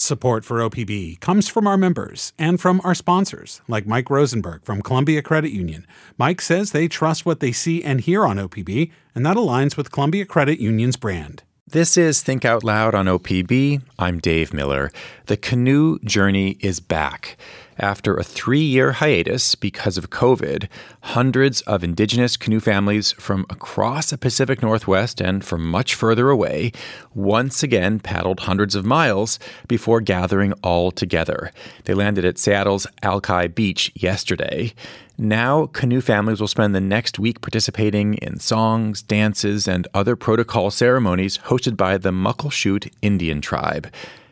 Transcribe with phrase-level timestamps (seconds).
[0.00, 4.80] Support for OPB comes from our members and from our sponsors, like Mike Rosenberg from
[4.80, 5.84] Columbia Credit Union.
[6.16, 9.90] Mike says they trust what they see and hear on OPB, and that aligns with
[9.90, 11.42] Columbia Credit Union's brand.
[11.66, 13.82] This is Think Out Loud on OPB.
[13.98, 14.92] I'm Dave Miller.
[15.26, 17.36] The canoe journey is back.
[17.80, 20.68] After a three year hiatus because of COVID,
[21.02, 26.72] hundreds of indigenous canoe families from across the Pacific Northwest and from much further away
[27.14, 29.38] once again paddled hundreds of miles
[29.68, 31.52] before gathering all together.
[31.84, 34.74] They landed at Seattle's Alki Beach yesterday.
[35.16, 40.72] Now, canoe families will spend the next week participating in songs, dances, and other protocol
[40.72, 43.88] ceremonies hosted by the Muckleshoot Indian tribe.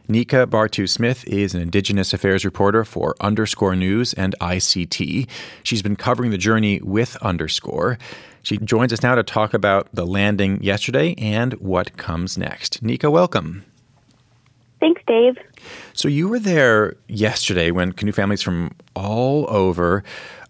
[0.09, 5.29] Nika Bartoo-Smith is an Indigenous Affairs reporter for Underscore News and ICT.
[5.65, 7.99] She's been covering the journey with Underscore.
[8.45, 12.85] She joins us now to talk about the landing yesterday and what comes next.
[12.85, 13.65] Nika, welcome.
[14.79, 15.39] Thanks, Dave.
[15.93, 20.05] So, you were there yesterday when canoe families from all over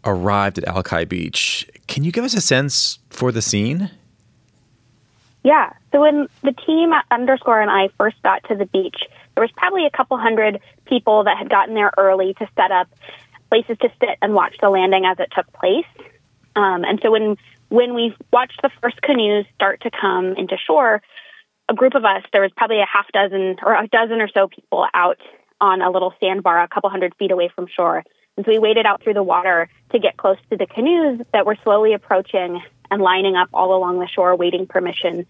[0.04, 1.66] arrived at Alki Beach.
[1.86, 3.90] Can you give us a sense for the scene?
[5.44, 5.72] Yeah.
[5.92, 8.98] So, when the team at Underscore and I first got to the beach,
[9.36, 12.88] there was probably a couple hundred people that had gotten there early to set up
[13.50, 15.86] places to sit and watch the landing as it took place.
[16.56, 17.36] Um, and so when
[17.68, 21.02] when we watched the first canoes start to come into shore,
[21.68, 24.48] a group of us, there was probably a half dozen or a dozen or so
[24.48, 25.18] people out
[25.60, 28.04] on a little sandbar a couple hundred feet away from shore.
[28.36, 31.44] And so we waded out through the water to get close to the canoes that
[31.44, 35.26] were slowly approaching and lining up all along the shore, waiting permission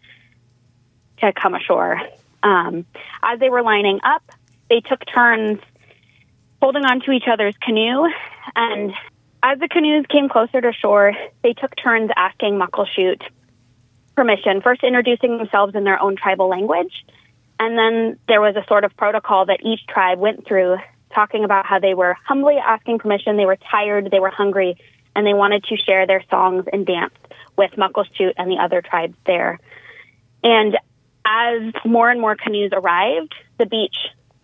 [1.18, 2.00] to come ashore.
[2.46, 2.86] Um,
[3.24, 4.22] as they were lining up,
[4.70, 5.58] they took turns
[6.62, 8.08] holding onto each other's canoe.
[8.54, 8.92] And
[9.42, 13.20] as the canoes came closer to shore, they took turns asking Muckleshoot
[14.14, 17.04] permission, first introducing themselves in their own tribal language.
[17.58, 20.76] And then there was a sort of protocol that each tribe went through,
[21.12, 24.76] talking about how they were humbly asking permission, they were tired, they were hungry,
[25.16, 27.14] and they wanted to share their songs and dance
[27.56, 29.58] with Muckleshoot and the other tribes there.
[30.44, 30.76] And
[31.26, 33.96] as more and more canoes arrived, the beach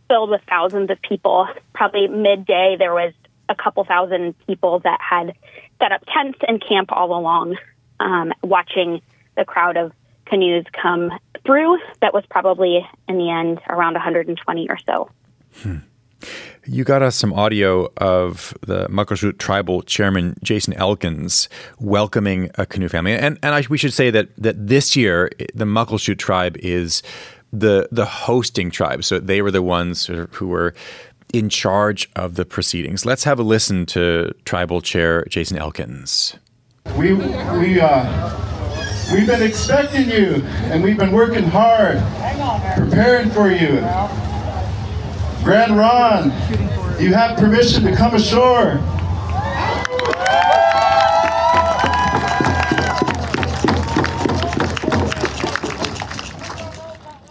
[0.09, 1.49] filled with thousands of people.
[1.75, 3.15] Probably midday, there was
[3.49, 5.35] a couple thousand people that had
[5.81, 7.57] set up tents and camp all along,
[8.01, 9.01] um, watching
[9.37, 9.93] the crowd of
[10.27, 11.11] canoes come
[11.45, 11.79] through.
[12.01, 15.11] That was probably in the end around 120 or so.
[15.57, 15.77] Hmm.
[16.65, 21.49] You got us some audio of the Muckleshoot tribal chairman Jason Elkins
[21.81, 25.65] welcoming a canoe family, and and I, we should say that that this year the
[25.65, 27.03] Muckleshoot tribe is
[27.53, 30.75] the the hosting tribe, so they were the ones who were
[31.33, 33.05] in charge of the proceedings.
[33.05, 36.37] Let's have a listen to tribal chair Jason Elkins.
[36.97, 38.49] We we uh.
[39.13, 41.99] We've been expecting you, and we've been working hard,
[42.79, 43.81] preparing for you.
[45.43, 46.33] Grand Ronde,
[47.03, 48.81] you have permission to come ashore.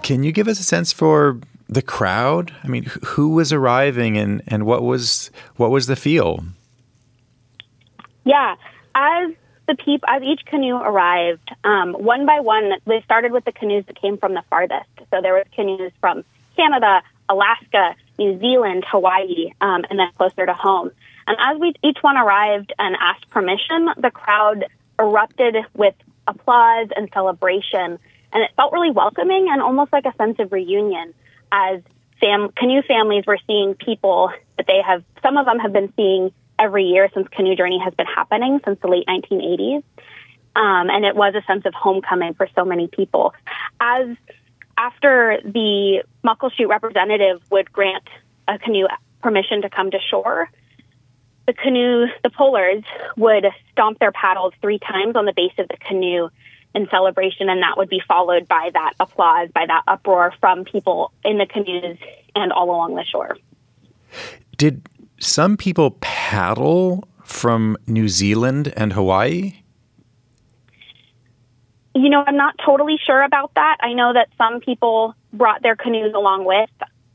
[0.03, 1.39] Can you give us a sense for
[1.69, 2.53] the crowd?
[2.65, 6.43] I mean, who was arriving and, and what was what was the feel?
[8.25, 8.55] Yeah,
[8.93, 9.31] as
[9.67, 13.85] the peop as each canoe arrived, um, one by one, they started with the canoes
[13.87, 14.89] that came from the farthest.
[15.11, 16.25] So there was canoes from
[16.57, 20.91] Canada, Alaska, New Zealand, Hawaii, um, and then closer to home.
[21.27, 24.65] And as we each one arrived and asked permission, the crowd
[24.99, 25.95] erupted with
[26.27, 27.99] applause and celebration,
[28.33, 31.13] and it felt really welcoming and almost like a sense of reunion
[31.51, 31.81] as
[32.19, 35.03] fam- canoe families were seeing people that they have.
[35.21, 38.79] Some of them have been seeing every year since Canoe Journey has been happening since
[38.81, 39.83] the late 1980s.
[40.55, 43.33] Um, and it was a sense of homecoming for so many people.
[43.79, 44.15] As
[44.81, 48.07] after the Muckleshoot representative would grant
[48.47, 48.87] a canoe
[49.21, 50.49] permission to come to shore,
[51.45, 52.83] the canoe, the pullers
[53.15, 56.29] would stomp their paddles three times on the base of the canoe
[56.73, 61.11] in celebration, and that would be followed by that applause, by that uproar from people
[61.23, 61.97] in the canoes
[62.35, 63.37] and all along the shore.
[64.57, 64.87] Did
[65.19, 69.60] some people paddle from New Zealand and Hawaii?
[71.93, 73.77] You know, I'm not totally sure about that.
[73.81, 76.69] I know that some people brought their canoes along with.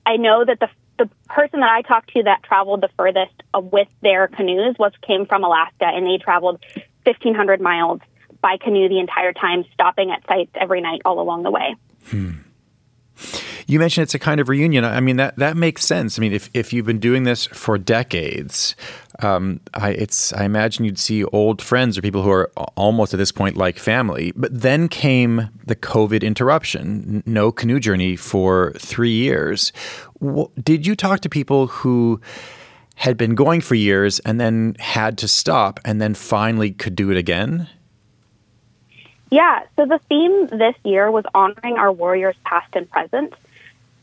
[0.04, 0.68] I know that the
[0.98, 5.26] the person that I talked to that traveled the furthest with their canoes was came
[5.26, 6.64] from Alaska, and they traveled
[7.04, 8.00] 1,500 miles
[8.40, 11.76] by canoe the entire time, stopping at sites every night all along the way.
[12.06, 12.30] Hmm.
[13.68, 14.84] You mentioned it's a kind of reunion.
[14.84, 16.18] I mean that that makes sense.
[16.18, 18.76] I mean, if if you've been doing this for decades,
[19.20, 23.18] um, I it's I imagine you'd see old friends or people who are almost at
[23.18, 24.32] this point like family.
[24.36, 27.24] But then came the COVID interruption.
[27.26, 29.72] No canoe journey for three years.
[30.62, 32.20] Did you talk to people who?
[32.96, 37.10] had been going for years and then had to stop and then finally could do
[37.10, 37.68] it again?
[39.30, 43.34] Yeah, so the theme this year was honoring our warriors past and present.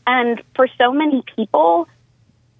[0.06, 1.88] And for so many people,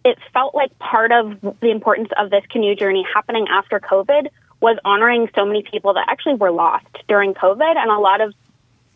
[0.04, 4.28] it felt like part of the importance of this canoe journey happening after COVID
[4.60, 8.34] was honoring so many people that actually were lost during COVID and a lot of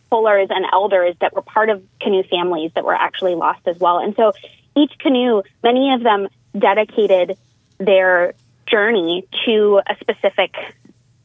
[0.09, 3.99] pullers and elders that were part of canoe families that were actually lost as well.
[3.99, 4.33] And so
[4.75, 7.37] each canoe, many of them dedicated
[7.77, 8.33] their
[8.65, 10.55] journey to a specific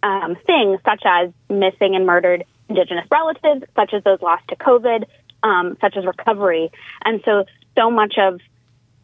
[0.03, 5.05] um, things such as missing and murdered Indigenous relatives, such as those lost to COVID,
[5.45, 6.73] um, such as recovery.
[7.05, 7.45] And so,
[7.77, 8.41] so much of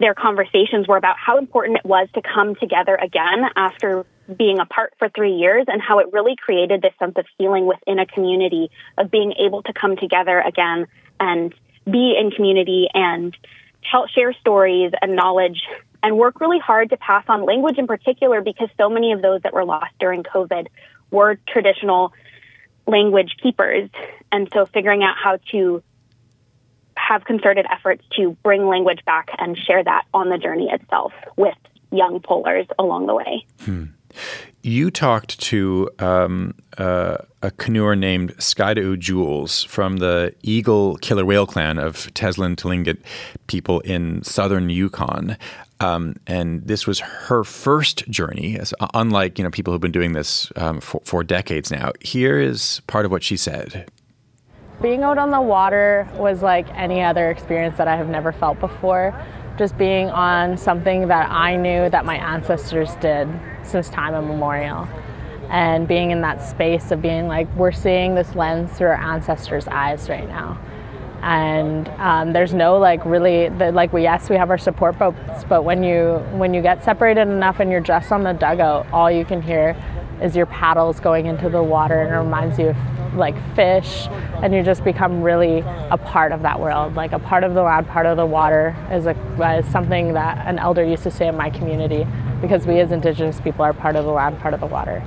[0.01, 4.07] their conversations were about how important it was to come together again after
[4.37, 7.99] being apart for three years and how it really created this sense of healing within
[7.99, 10.87] a community of being able to come together again
[11.19, 11.55] and
[11.85, 13.37] be in community and
[13.91, 15.61] tell, share stories and knowledge
[16.03, 19.43] and work really hard to pass on language in particular because so many of those
[19.43, 20.69] that were lost during COVID
[21.11, 22.13] were traditional
[22.87, 23.91] language keepers.
[24.33, 25.83] And so figuring out how to
[27.11, 31.57] have concerted efforts to bring language back and share that on the journey itself with
[31.91, 33.45] young pullers along the way.
[33.63, 33.85] Hmm.
[34.63, 41.47] You talked to um, uh, a canoer named Skidau Jules from the Eagle Killer Whale
[41.47, 42.99] Clan of Teslin Tlingit
[43.49, 45.37] people in southern Yukon.
[45.81, 50.13] Um, and this was her first journey, as, unlike you know people who've been doing
[50.13, 51.93] this um, for, for decades now.
[52.01, 53.91] Here is part of what she said.
[54.83, 58.59] Being out on the water was like any other experience that I have never felt
[58.61, 59.15] before.
[59.59, 63.29] Just being on something that I knew that my ancestors did
[63.63, 64.89] since time immemorial.
[65.51, 69.69] And being in that space of being like, we're seeing this lens through our ancestors'
[69.69, 70.59] eyes right now
[71.23, 75.45] and um, there's no like really the, like we yes we have our support boats
[75.51, 79.11] but when you when you get separated enough and you're just on the dugout all
[79.11, 79.77] you can hear
[80.23, 82.77] is your paddles going into the water and it reminds you of
[83.15, 84.07] like fish
[84.43, 85.61] and you just become really
[85.91, 88.77] a part of that world like a part of the land part of the water
[88.91, 92.07] is, a, is something that an elder used to say in my community
[92.41, 95.03] because we as indigenous people are part of the land part of the water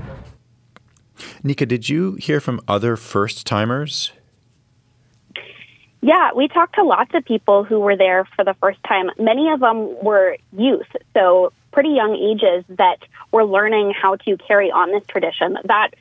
[1.44, 4.12] nika did you hear from other first timers
[6.06, 9.10] yeah, we talked to lots of people who were there for the first time.
[9.18, 12.98] Many of them were youth, so pretty young ages that
[13.32, 15.58] were learning how to carry on this tradition.
[15.64, 15.92] That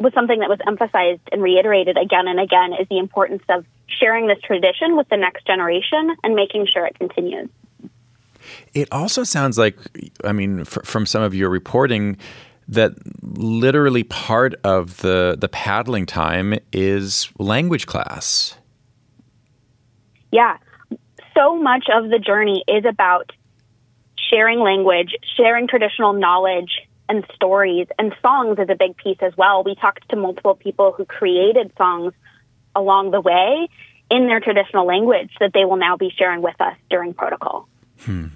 [0.00, 4.26] was something that was emphasized and reiterated again and again is the importance of sharing
[4.26, 7.48] this tradition with the next generation and making sure it continues.
[8.72, 9.76] It also sounds like,
[10.24, 12.16] I mean, f- from some of your reporting,
[12.66, 12.92] that
[13.22, 18.56] literally part of the the paddling time is language class.
[20.32, 20.56] Yeah.
[21.36, 23.32] So much of the journey is about
[24.30, 26.70] sharing language, sharing traditional knowledge
[27.10, 29.64] and stories, and songs is a big piece as well.
[29.64, 32.14] We talked to multiple people who created songs
[32.74, 33.68] along the way
[34.10, 37.68] in their traditional language that they will now be sharing with us during protocol.
[38.02, 38.28] Hmm.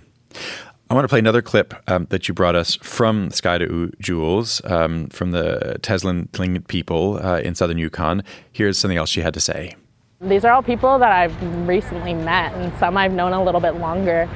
[0.90, 5.06] I want to play another clip um, that you brought us from Skidau Jules um,
[5.08, 8.24] from the Teslin Tlingit people uh, in southern Yukon.
[8.52, 9.76] Here's something else she had to say.
[10.20, 13.76] These are all people that I've recently met, and some I've known a little bit
[13.76, 14.28] longer.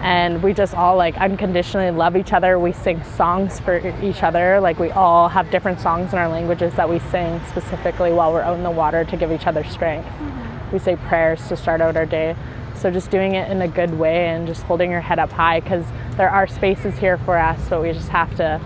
[0.00, 2.58] And we just all like unconditionally love each other.
[2.58, 4.60] We sing songs for each other.
[4.60, 8.42] Like we all have different songs in our languages that we sing specifically while we're
[8.42, 10.06] out in the water to give each other strength.
[10.06, 10.72] Mm-hmm.
[10.72, 12.36] We say prayers to start out our day.
[12.76, 15.60] So just doing it in a good way and just holding your head up high
[15.60, 15.84] because
[16.16, 18.60] there are spaces here for us, but we just have to,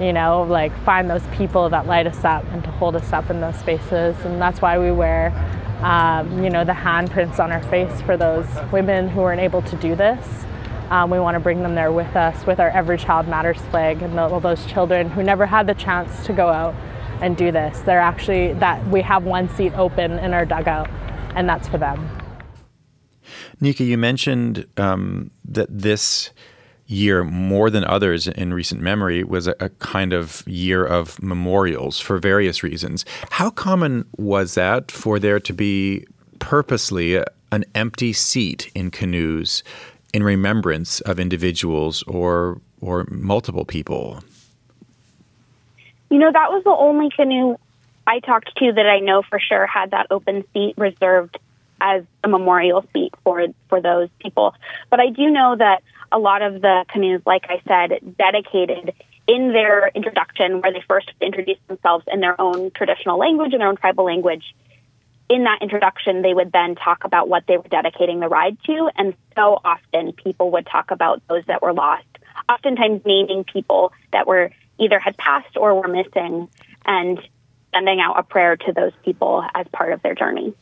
[0.00, 3.28] you know, like find those people that light us up and to hold us up
[3.28, 4.16] in those spaces.
[4.24, 5.30] And that's why we wear
[5.82, 9.76] um, you know, the handprints on our face for those women who weren't able to
[9.76, 10.44] do this.
[10.90, 14.02] Um, we want to bring them there with us with our Every Child Matters flag
[14.02, 16.74] and all those children who never had the chance to go out
[17.20, 17.78] and do this.
[17.80, 20.90] They're actually that we have one seat open in our dugout,
[21.36, 22.08] and that's for them.
[23.60, 26.30] Nika, you mentioned um, that this
[26.86, 32.00] year, more than others in recent memory, was a, a, kind of year of memorials
[32.00, 33.04] for various reasons.
[33.30, 36.04] How common was that for there to be
[36.40, 39.62] purposely a, an empty seat in canoes
[40.12, 44.22] in remembrance of individuals or or multiple people?
[46.10, 47.56] You know, that was the only canoe
[48.06, 51.38] I talked to that I know for sure had that open seat reserved
[51.80, 54.54] as a memorial seat for for those people.
[54.90, 58.94] But I do know that a lot of the canoes, like I said, dedicated
[59.26, 63.68] in their introduction, where they first introduced themselves in their own traditional language, in their
[63.68, 64.54] own tribal language.
[65.30, 68.90] In that introduction, they would then talk about what they were dedicating the ride to,
[68.96, 72.04] and so often people would talk about those that were lost,
[72.48, 76.48] oftentimes naming people that were either had passed or were missing,
[76.84, 77.20] and
[77.72, 80.52] sending out a prayer to those people as part of their journey.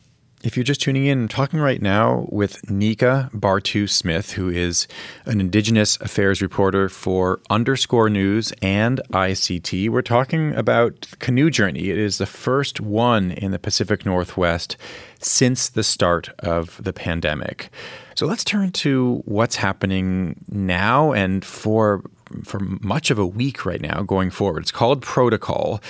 [0.41, 4.87] If you're just tuning in, I'm talking right now with Nika Bartoo-Smith, who is
[5.25, 9.89] an Indigenous Affairs reporter for Underscore News and ICT.
[9.89, 11.89] We're talking about Canoe Journey.
[11.89, 14.77] It is the first one in the Pacific Northwest
[15.19, 17.69] since the start of the pandemic.
[18.15, 22.01] So let's turn to what's happening now and for
[22.43, 24.61] for much of a week right now going forward.
[24.61, 25.81] It's called Protocol.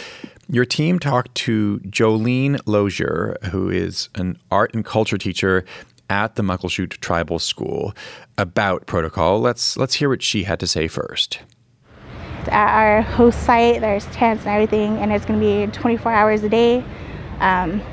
[0.52, 5.64] Your team talked to Jolene Lozier, who is an art and culture teacher
[6.10, 7.94] at the Muckleshoot Tribal School,
[8.36, 9.40] about protocol.
[9.40, 11.40] Let's let's hear what she had to say first.
[12.48, 16.42] At our host site, there's tents and everything, and it's going to be 24 hours
[16.42, 16.84] a day.
[17.40, 17.84] Um,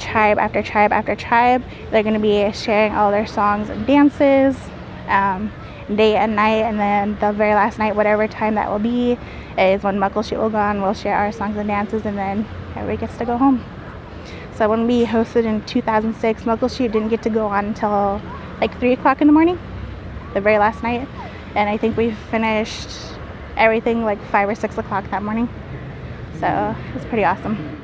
[0.00, 4.58] tribe after tribe after tribe, they're going to be sharing all their songs and dances.
[5.06, 5.52] Um,
[5.96, 9.18] day and night, and then the very last night, whatever time that will be,
[9.58, 10.82] is when Muckle Muckleshoot will go on.
[10.82, 12.46] We'll share our songs and dances, and then
[12.76, 13.64] everybody gets to go home.
[14.54, 18.20] So when we hosted in 2006, Muckle Muckleshoot didn't get to go on until
[18.60, 19.58] like 3 o'clock in the morning,
[20.34, 21.08] the very last night.
[21.54, 22.88] And I think we finished
[23.56, 25.48] everything like 5 or 6 o'clock that morning.
[26.38, 27.82] So it's pretty awesome.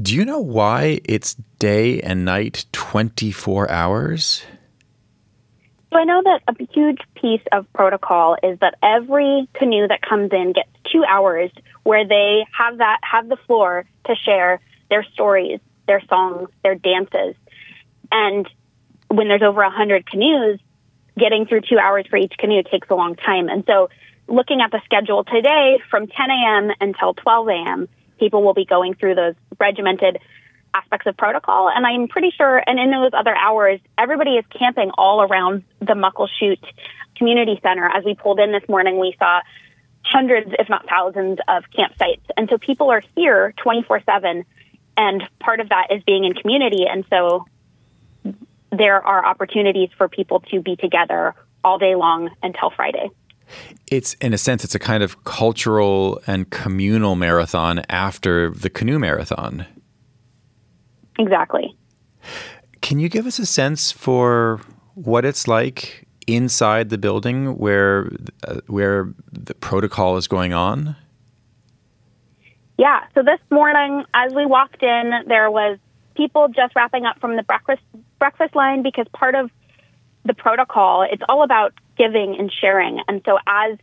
[0.00, 4.44] Do you know why it's day and night 24 hours?
[5.90, 10.32] So I know that a huge piece of protocol is that every canoe that comes
[10.32, 11.50] in gets two hours
[11.82, 17.34] where they have that have the floor to share their stories, their songs, their dances.
[18.12, 18.46] And
[19.08, 20.58] when there's over a hundred canoes,
[21.18, 23.48] getting through two hours for each canoe takes a long time.
[23.48, 23.88] And so
[24.28, 26.70] looking at the schedule today from 10 a.m.
[26.80, 30.18] until 12 a.m., people will be going through those regimented
[30.74, 31.68] aspects of protocol.
[31.68, 35.94] And I'm pretty sure, and in those other hours, everybody is camping all around the
[35.94, 36.62] Muckleshoot
[37.16, 37.86] Community Center.
[37.86, 39.40] As we pulled in this morning, we saw
[40.02, 42.22] hundreds, if not thousands, of campsites.
[42.36, 44.44] And so people are here 24 7.
[44.96, 46.84] And part of that is being in community.
[46.90, 47.46] And so
[48.70, 51.34] there are opportunities for people to be together
[51.64, 53.10] all day long until Friday.
[53.90, 58.98] It's in a sense, it's a kind of cultural and communal marathon after the canoe
[58.98, 59.66] marathon.
[61.18, 61.76] Exactly.
[62.80, 64.60] Can you give us a sense for
[64.94, 68.10] what it's like inside the building where
[68.46, 70.96] uh, where the protocol is going on?
[72.76, 73.00] Yeah.
[73.14, 75.78] So this morning, as we walked in, there was
[76.14, 77.82] people just wrapping up from the breakfast
[78.18, 79.50] breakfast line because part of
[80.24, 83.00] the protocol it's all about giving and sharing.
[83.08, 83.78] And so as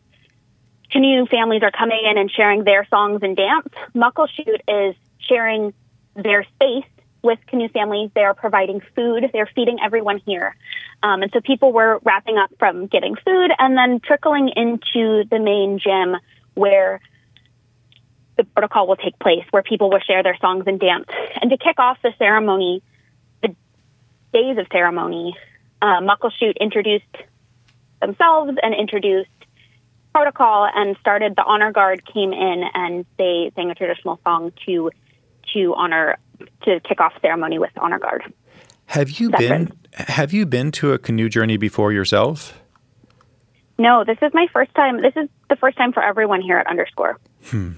[0.92, 5.74] canoe families are coming in and sharing their songs and dance, Muckleshoot is sharing
[6.16, 6.86] their space
[7.26, 8.12] with Canoe Families.
[8.16, 9.30] They are providing food.
[9.34, 10.56] They're feeding everyone here.
[11.04, 15.40] Um, and so people were wrapping up from getting food and then trickling into the
[15.40, 16.16] main gym
[16.54, 17.02] where
[18.38, 21.08] the protocol will take place, where people will share their songs and dance.
[21.42, 22.84] And to kick off the ceremony,
[23.42, 23.56] the
[24.34, 25.36] days of ceremony,
[25.82, 27.06] uh, Muckleshoot introduced
[28.02, 29.30] themselves and introduced
[30.14, 34.90] protocol and started the honor guard came in and they sang a traditional song to
[35.54, 36.18] to honor
[36.64, 38.24] to kick off ceremony with honor guard.
[38.88, 42.60] Have you been have you been to a canoe journey before yourself?
[43.78, 45.02] No, this is my first time.
[45.02, 47.20] This is the first time for everyone here at Underscore.
[47.46, 47.74] Hmm.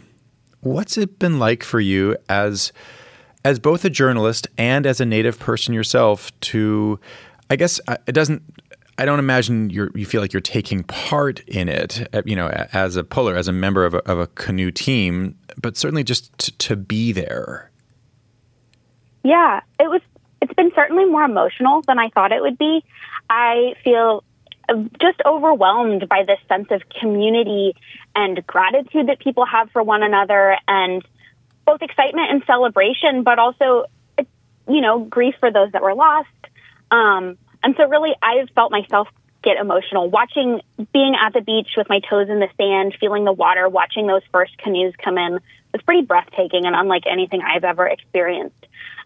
[0.62, 2.72] What's it been like for you as
[3.46, 7.00] as both a journalist and as a native person yourself to
[7.50, 8.44] I guess uh, it doesn't
[8.98, 12.48] I don't imagine you you feel like you're taking part in it, uh, you know,
[12.74, 16.36] as a puller, as a member of a, of a canoe team, but certainly just
[16.40, 17.72] to, to be there.
[19.24, 20.02] Yeah, it was.
[20.42, 22.84] It's been certainly more emotional than I thought it would be.
[23.30, 24.24] I feel
[25.02, 27.76] just overwhelmed by this sense of community
[28.16, 31.04] and gratitude that people have for one another, and
[31.66, 33.86] both excitement and celebration, but also,
[34.68, 36.30] you know, grief for those that were lost.
[36.92, 39.08] Um, and so, really, I've felt myself
[39.44, 40.62] get emotional watching,
[40.94, 44.24] being at the beach with my toes in the sand, feeling the water, watching those
[44.32, 45.40] first canoes come in
[45.74, 48.57] was pretty breathtaking and unlike anything I've ever experienced.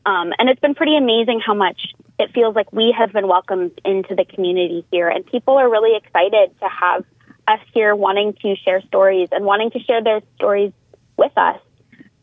[0.05, 3.79] Um, and it's been pretty amazing how much it feels like we have been welcomed
[3.86, 5.10] into the community here.
[5.10, 7.05] And people are really excited to have
[7.48, 10.72] us here wanting to share stories and wanting to share their stories
[11.17, 11.60] with us.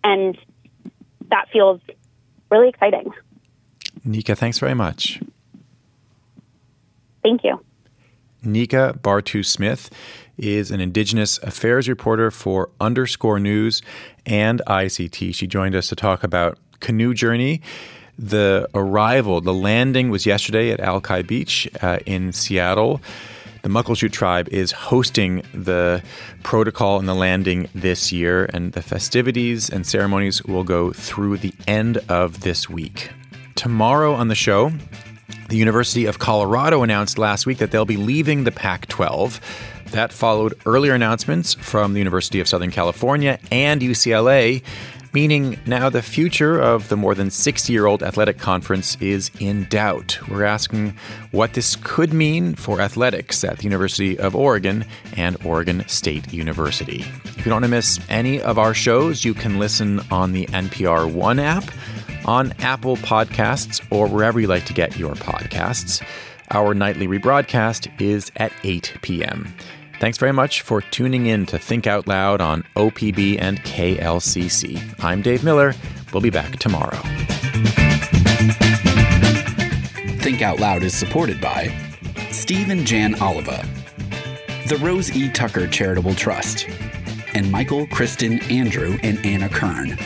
[0.02, 0.38] And
[1.30, 1.80] that feels
[2.50, 3.12] really exciting.
[4.04, 5.20] Nika, thanks very much.
[7.22, 7.60] Thank you.
[8.42, 9.90] Nika Bartoo-Smith
[10.36, 13.82] is an Indigenous Affairs reporter for Underscore News
[14.24, 15.34] and ICT.
[15.34, 17.60] She joined us to talk about Canoe Journey.
[18.18, 23.00] The arrival, the landing was yesterday at Alki Beach uh, in Seattle.
[23.62, 26.02] The Muckleshoot tribe is hosting the
[26.42, 31.52] protocol and the landing this year, and the festivities and ceremonies will go through the
[31.66, 33.10] end of this week.
[33.56, 34.72] Tomorrow on the show,
[35.48, 39.40] the University of Colorado announced last week that they'll be leaving the Pac 12.
[39.92, 44.62] That followed earlier announcements from the University of Southern California and UCLA,
[45.12, 49.64] meaning now the future of the more than 60 year old athletic conference is in
[49.64, 50.18] doubt.
[50.28, 50.96] We're asking
[51.30, 54.84] what this could mean for athletics at the University of Oregon
[55.16, 57.04] and Oregon State University.
[57.24, 60.46] If you don't want to miss any of our shows, you can listen on the
[60.46, 61.64] NPR One app
[62.24, 66.02] on Apple Podcasts or wherever you like to get your podcasts.
[66.50, 69.54] Our nightly rebroadcast is at 8 p.m.
[70.00, 74.80] Thanks very much for tuning in to Think Out Loud on OPB and KLCC.
[75.02, 75.74] I'm Dave Miller.
[76.12, 76.98] We'll be back tomorrow.
[80.20, 81.76] Think Out Loud is supported by
[82.30, 83.66] Steve and Jan Oliva,
[84.68, 85.32] the Rose E.
[85.32, 86.68] Tucker Charitable Trust,
[87.34, 89.98] and Michael, Kristen, Andrew, and Anna Kern.